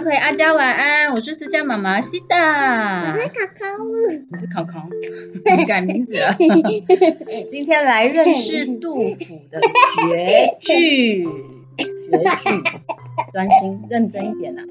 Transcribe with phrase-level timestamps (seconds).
[0.00, 3.12] 小葵阿佳晚安，我是思佳妈妈西达。
[3.12, 3.66] 我是考考，
[4.30, 4.88] 你是考考，
[5.58, 6.38] 你改名字了。
[7.50, 9.60] 今天来认识杜甫的
[10.08, 11.28] 绝句，绝句，
[13.34, 14.62] 专心认真一点 呐、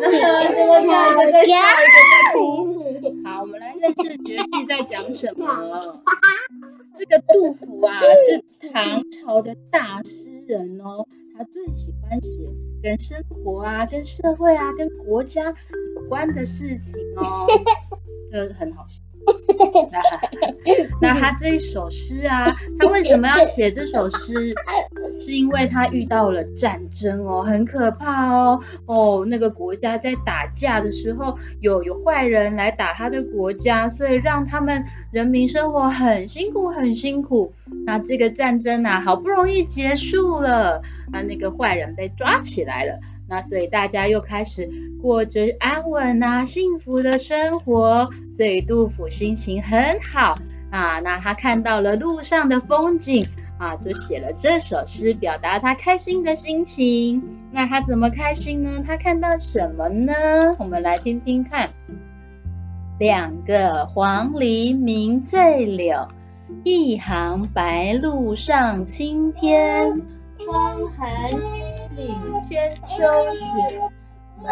[0.00, 3.22] 那个这个笑一个在笑一个在哭。
[3.24, 6.02] 好，我们来认识绝句在讲什么。
[6.96, 12.30] 这个杜甫啊，是唐朝的大诗人哦，他最喜欢写
[12.82, 17.46] 跟生活啊、跟社会啊、跟国家有关的事情哦，
[18.32, 19.02] 这很好笑。
[21.02, 24.54] 那他这一首诗啊，他为什么要写这首诗？
[25.18, 28.60] 是因为他遇到了战争哦，很可怕哦。
[28.86, 37.52] 哦，那个国家在打架的时候，有有坏人来打他的国家，所以让他们人民生活很辛苦，很辛苦。
[37.84, 40.82] 那这个战争啊，好不容易结束了，
[41.12, 43.00] 那那个坏人被抓起来了。
[43.28, 44.70] 那所以大家又开始
[45.02, 50.36] 过着安稳啊、幸福的生活，所以杜甫心情很好
[50.70, 51.00] 啊。
[51.00, 53.26] 那他看到了路上的风景
[53.58, 57.22] 啊，就写了这首诗，表达他开心的心情。
[57.50, 58.82] 那他怎么开心呢？
[58.86, 60.12] 他看到什么呢？
[60.58, 61.70] 我们来听听看。
[62.98, 66.08] 两个黄鹂鸣翠柳，
[66.64, 70.02] 一行白鹭上青天。
[70.38, 71.62] 窗含西
[71.96, 73.80] 岭千秋雪，
[74.36, 74.46] 门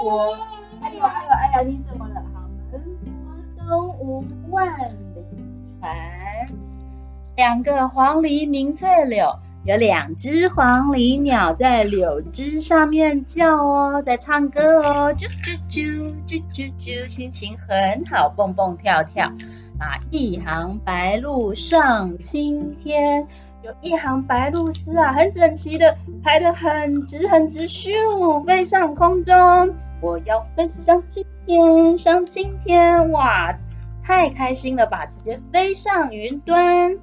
[0.00, 0.36] 泊。
[0.80, 2.22] 哎呦哎呦哎呀，你怎么了？
[2.70, 2.80] 门
[3.58, 4.94] 泊东吴万里
[5.80, 6.13] 船。
[7.36, 19.32] 两个黄鹂鸣翠柳，有两只黄鹂鸟在柳枝上面叫哦，在唱歌哦，啾啾啾啾啾啾，心情很好，蹦蹦跳跳。
[19.80, 23.26] 啊，一行白鹭上青天。
[23.62, 29.74] 有一行白鹭丝啊，很整齐的排得很直很直，咻，飞上空中。
[30.00, 33.58] 我要飞上青天，上青天，哇，
[34.04, 36.98] 太开心了吧，直接飞上云端。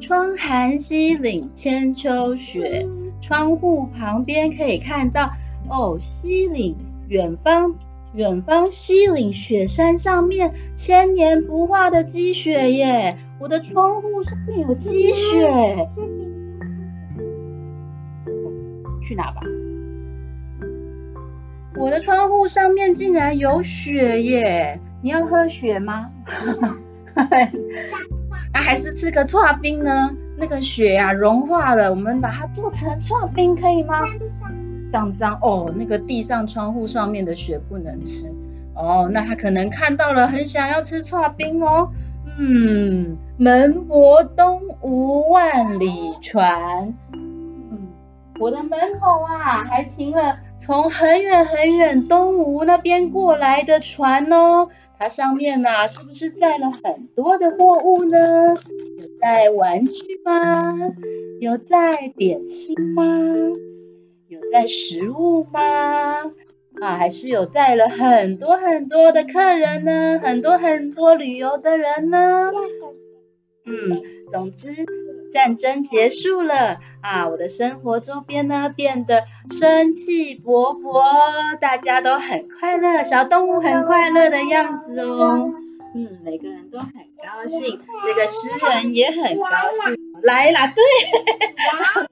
[0.00, 2.86] 窗含西岭千秋雪，
[3.20, 5.30] 窗户旁边可以看到
[5.68, 6.76] 哦，西岭
[7.08, 7.74] 远方，
[8.14, 13.16] 远方西岭雪山上面千年不化的积雪耶。
[13.38, 15.88] 我的窗户上面有积雪，
[19.02, 19.40] 去哪吧？
[21.78, 24.80] 我的窗户上面竟然有雪耶！
[25.02, 26.10] 你要喝雪吗？
[28.56, 30.16] 啊，还是吃个串冰呢？
[30.38, 34.00] 那个雪呀、融化了，我们把它做成串冰可以吗？
[34.90, 38.32] 脏脏哦，那个地上窗户上面的雪不能吃
[38.74, 39.10] 哦。
[39.12, 41.90] 那他可能看到了，很想要吃串冰哦。
[42.38, 46.94] 嗯，门泊东吴万里船。
[47.12, 47.88] 嗯，
[48.40, 54.68] 我的门口啊，还停了从很远很远东吴那边过来的船哦。
[54.98, 58.18] 它上面呐、啊，是不是载了很多的货物呢？
[58.98, 60.34] 有载玩具吗？
[61.40, 63.04] 有载点心吗？
[64.28, 66.32] 有载食物吗？
[66.80, 72.50] 啊，还是有载了很多很多的客人呢，很多很多旅游的人呢。
[73.64, 74.70] 嗯，总之
[75.30, 85.52] 战争结束了啊，我的生活周边呢变得生气勃勃，大家都很快乐，小动物很快乐的样子哦。
[85.94, 89.46] 嗯，每个人都很高兴，这个诗人也很高
[89.84, 89.96] 兴。
[90.22, 90.82] 来啦，对。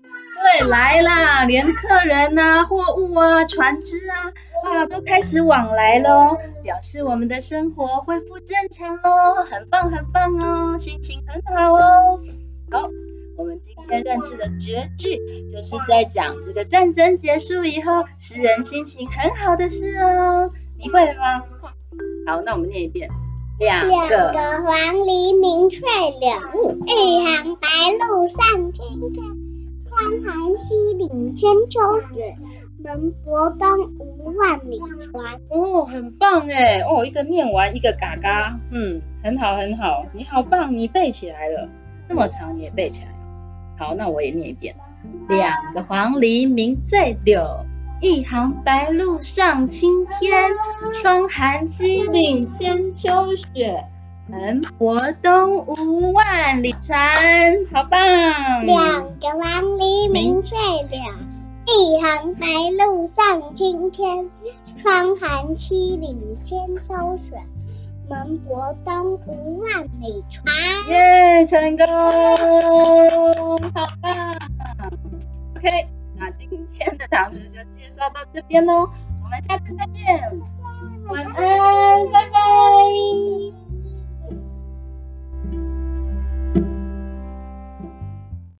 [0.59, 1.45] 对，来啦！
[1.47, 4.29] 连客人啊、货物啊、船只啊，
[4.63, 12.21] 啊，都开始往来喽，表示我们的生活恢复正常喽，很棒很棒哦，心情很好哦。
[12.71, 12.89] 好，
[13.37, 15.19] 我们今天认识的绝句，
[15.51, 20.51] 就是在讲这个战争结束以后，诗人心情很好的事哦。
[20.79, 21.45] 你会了吗？
[22.27, 23.09] 好，那我们念一遍。
[23.59, 25.81] 两两个个黄鹂鸣翠
[26.19, 27.69] 柳，一行白
[27.99, 29.25] 鹭上青天。
[29.87, 32.35] 窗含西岭千秋雪，
[32.83, 34.81] 门泊东吴万里
[35.13, 35.41] 船。
[35.51, 36.81] 哦，很棒哎！
[36.81, 41.69] 哦，一个念完，一个嘎嘎，嗯，很好很好，你好棒，你背起来了，
[42.09, 43.09] 这么长你也背起来。
[43.79, 44.77] 好，那我也念一遍。
[45.29, 47.67] 两个黄鹂鸣翠柳，
[48.01, 50.53] 一行白鹭上青天。
[51.03, 53.85] 窗含西岭千秋雪，
[54.29, 56.97] 门泊东吴万里船。
[57.73, 58.65] 好棒！
[58.65, 60.57] 两个黄鹂鸣翠
[60.89, 61.01] 柳，
[61.67, 62.47] 一行白
[62.79, 64.31] 鹭上青天。
[64.83, 67.43] 窗含西岭千秋雪，
[68.09, 70.45] 门泊东吴万里船。
[70.89, 71.87] 耶，成功！
[73.73, 74.35] 好棒
[75.57, 78.89] ！OK，那今天的唐诗就介绍到这边喽。
[79.23, 80.21] 我们下次再见，
[81.09, 83.64] 晚安，拜拜。